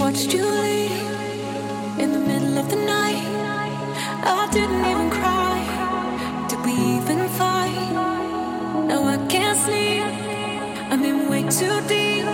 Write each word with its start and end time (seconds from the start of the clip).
watched 0.00 0.32
you 0.32 0.42
leave 0.42 1.98
in 1.98 2.10
the 2.12 2.18
middle 2.18 2.56
of 2.56 2.70
the 2.70 2.76
night. 2.76 3.22
I 4.24 4.48
didn't 4.50 4.84
even 4.92 5.10
cry. 5.10 5.58
Did 6.48 6.60
we 6.64 6.72
even 6.96 7.28
fight? 7.28 7.76
Now 8.88 9.02
I 9.04 9.18
can't 9.28 9.58
sleep. 9.58 10.02
I'm 10.90 11.04
in 11.04 11.28
way 11.28 11.42
too 11.42 11.76
deep. 11.86 12.24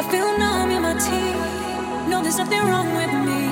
I 0.00 0.02
feel 0.10 0.36
numb 0.38 0.70
in 0.72 0.82
my 0.82 0.94
teeth. 1.06 2.08
No, 2.10 2.20
there's 2.20 2.38
nothing 2.38 2.62
wrong 2.68 2.88
with 2.96 3.12
me. 3.28 3.51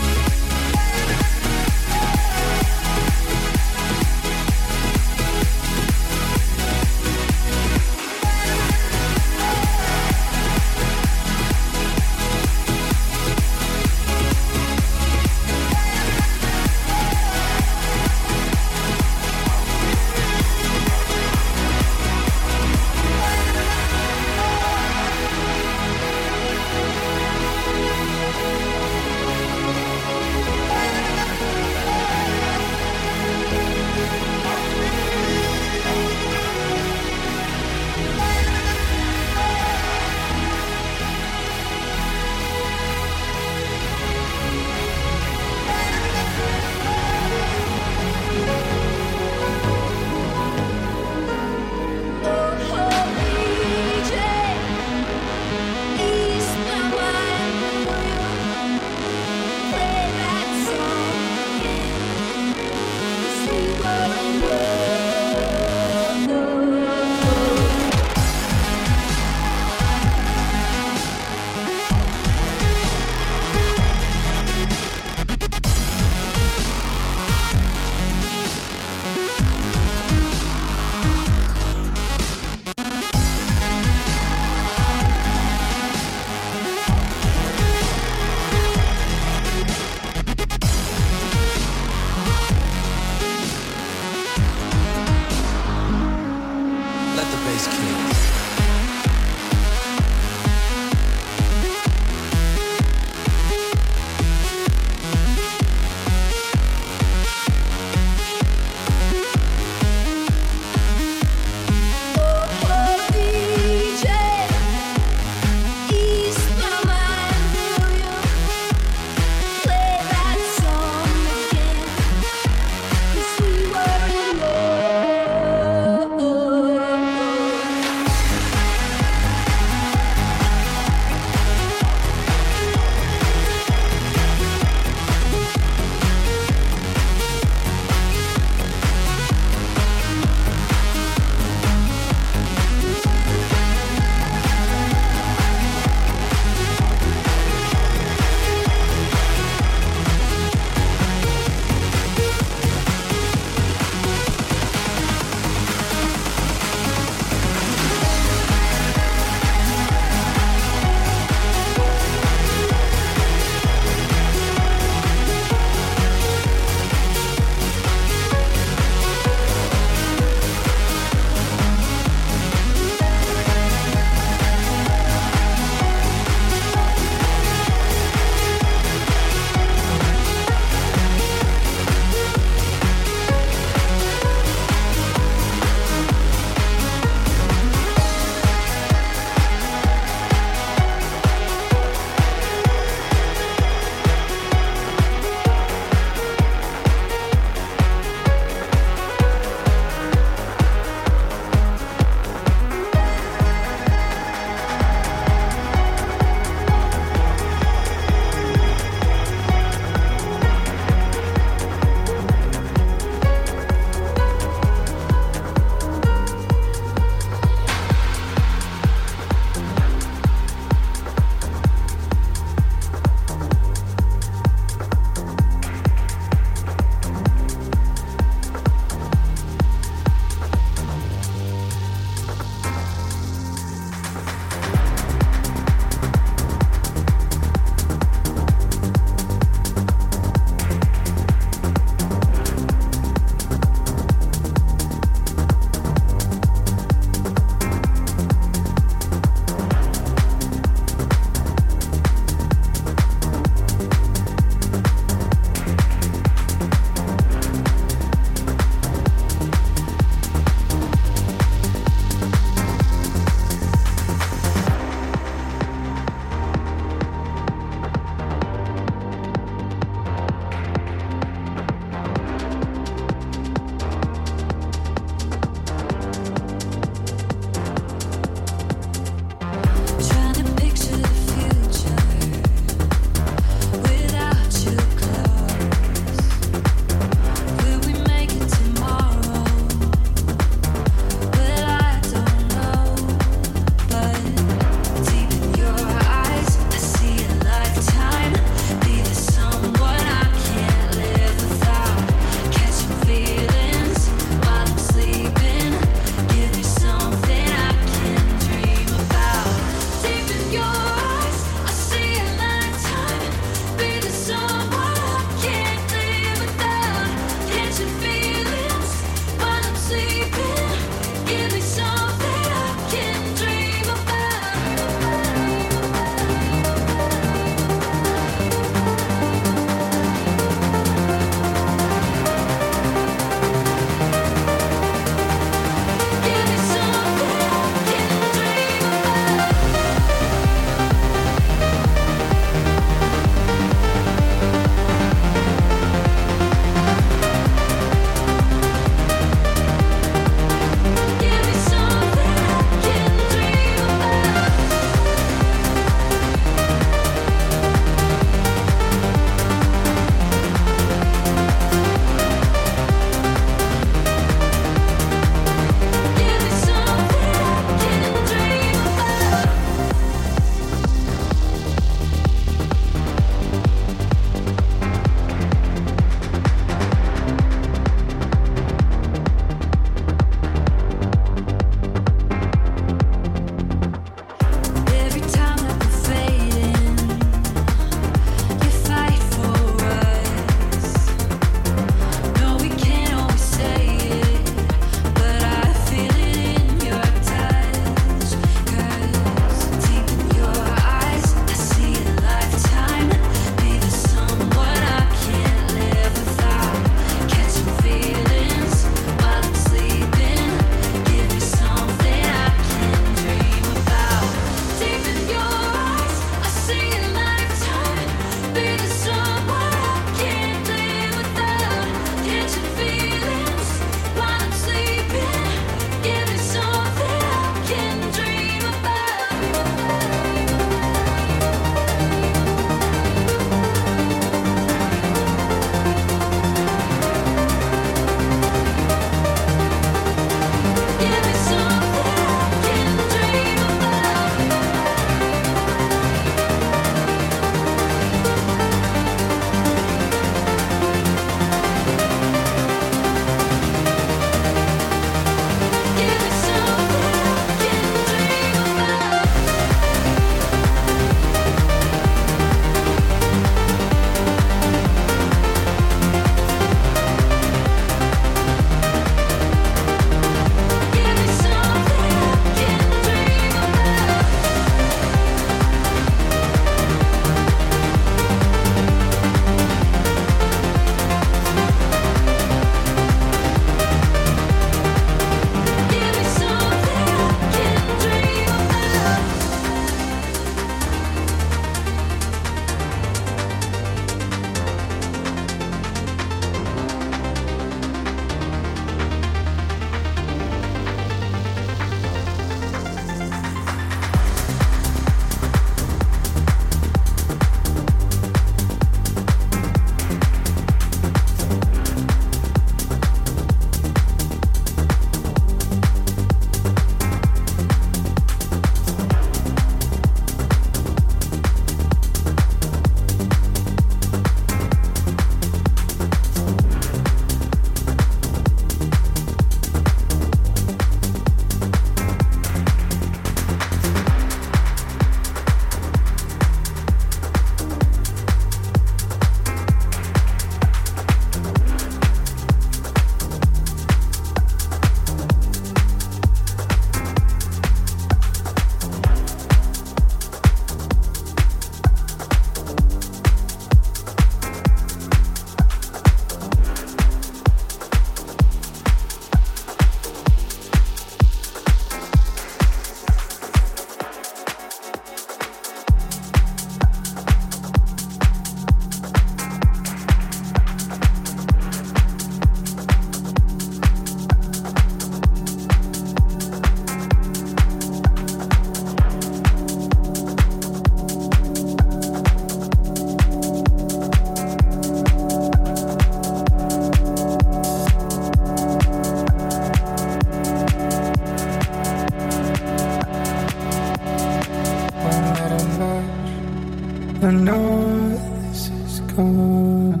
all 597.48 598.08
this 598.08 598.70
is 598.70 599.00
gone. 599.00 600.00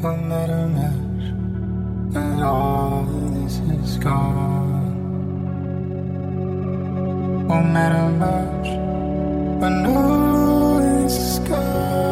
What 0.00 0.18
matter 0.30 0.66
much 0.68 2.12
all 2.42 3.04
this 3.04 3.58
is 3.58 3.98
gone. 3.98 4.96
Won't 7.48 7.68
matter 7.76 8.08
much 8.24 8.68
when 9.60 9.84
all 9.84 10.78
this 10.80 11.16
is 11.18 11.38
gone. 11.40 12.11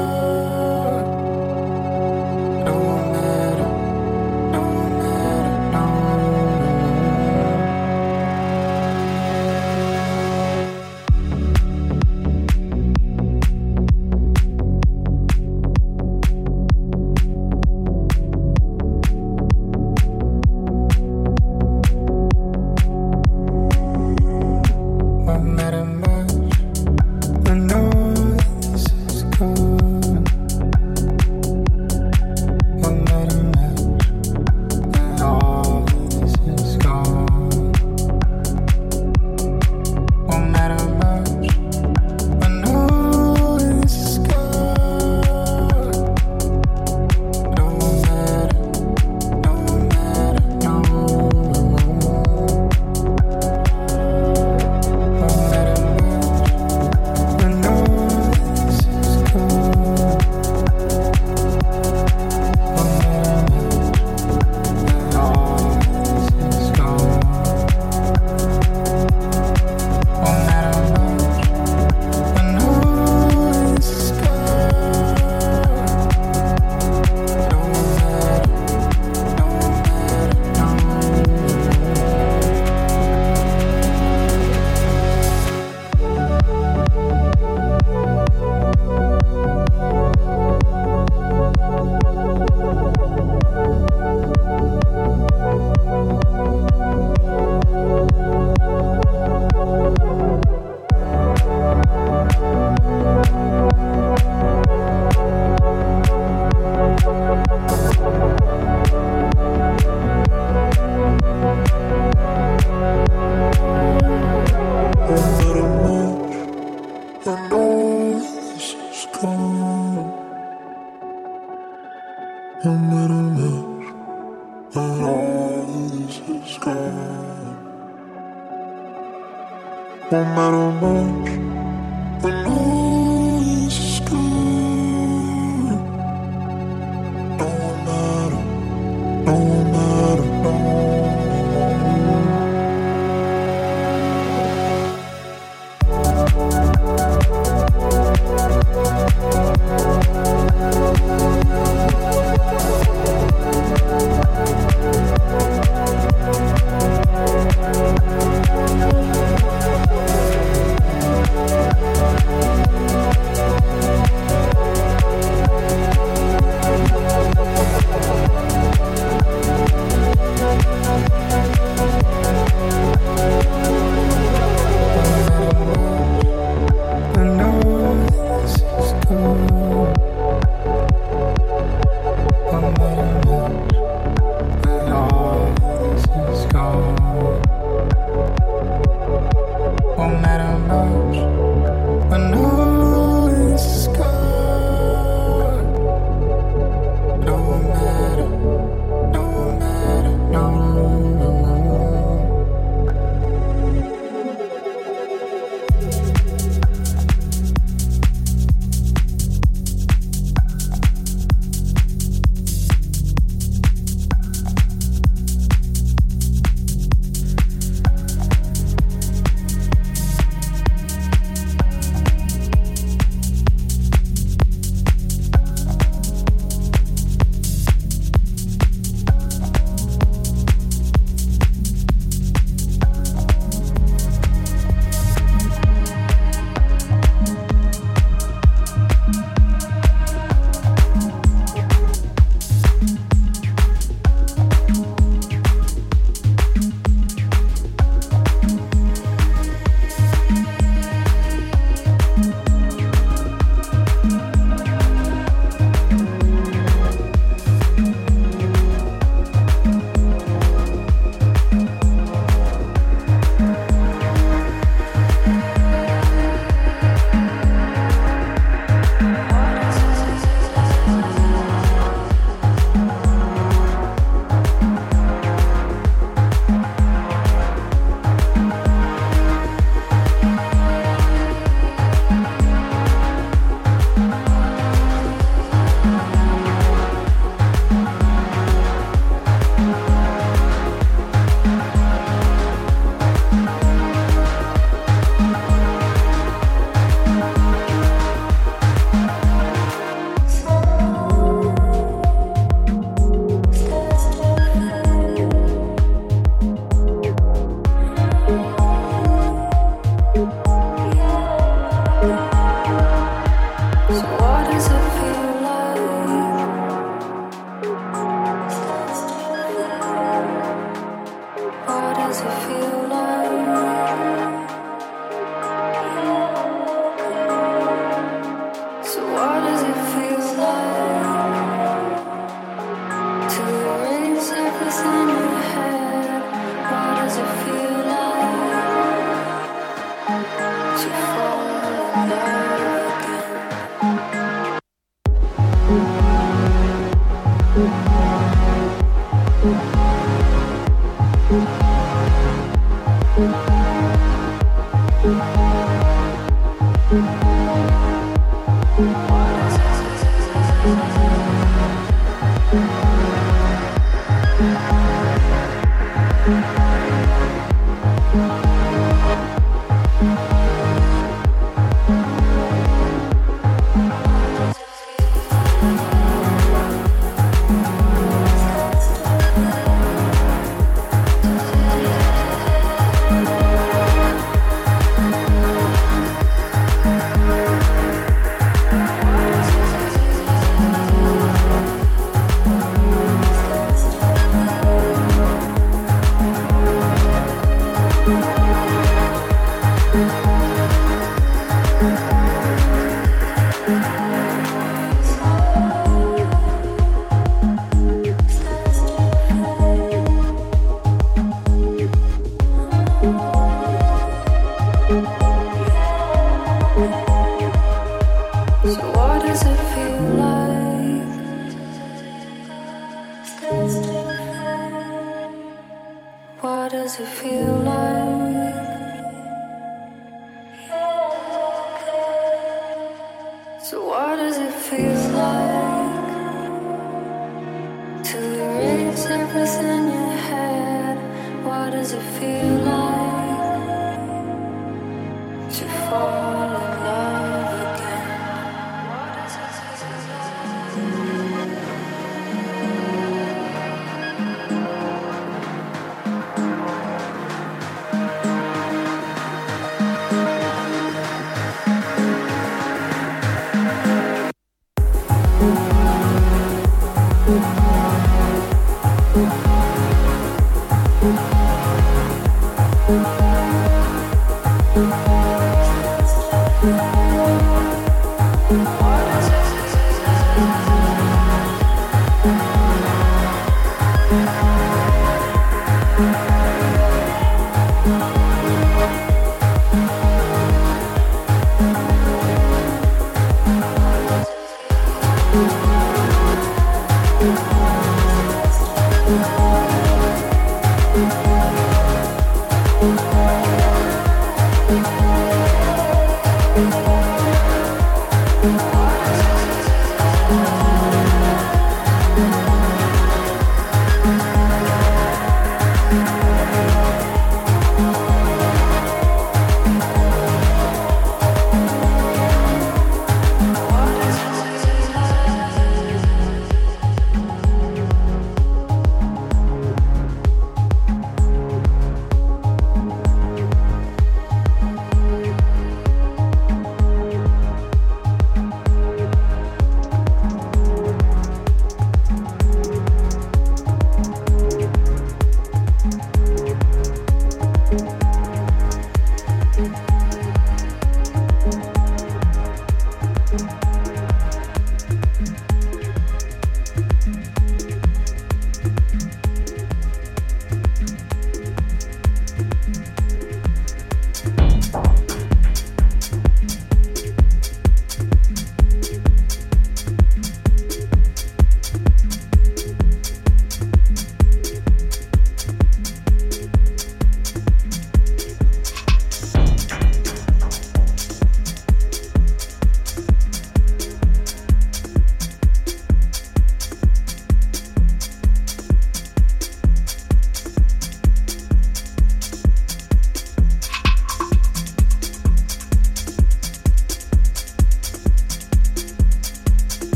Thank 356.91 357.40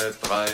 zwei, 0.00 0.12
drei, 0.22 0.46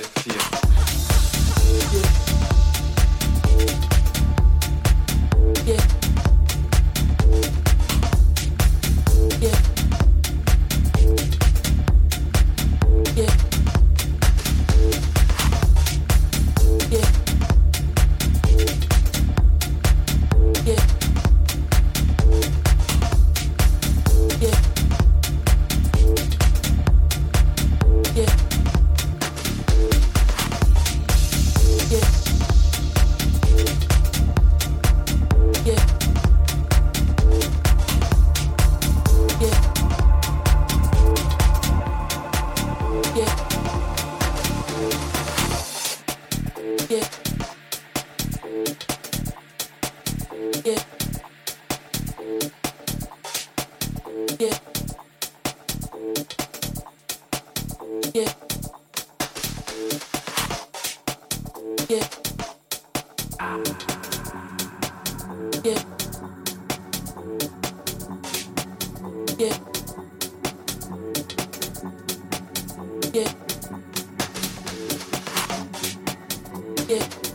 get 76.86 77.25